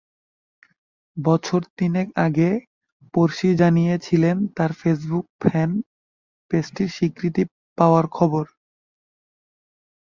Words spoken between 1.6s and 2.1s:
তিনেক